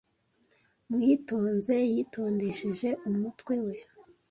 mwitonze 0.91 1.75
yitondeshe 1.93 2.89
umutwe 3.09 3.55
we 3.65 3.75